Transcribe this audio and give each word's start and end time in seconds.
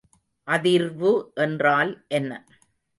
அதிர்வு 0.47 1.11
என்றால் 1.37 2.05
என்ன? 2.07 2.31